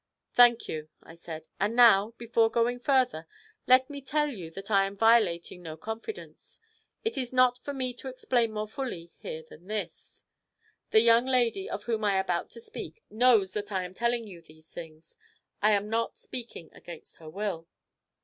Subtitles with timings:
[0.33, 1.47] 'Thank you,' I said.
[1.59, 3.27] 'And now, before going further,
[3.67, 6.59] let me tell you that I am violating no confidence;
[7.05, 10.25] it is not for me to explain more fully here than this:
[10.89, 14.25] The young lady of whom I am about to speak knows that I am telling
[14.25, 15.17] you these things.
[15.61, 17.67] I am not speaking against her will.'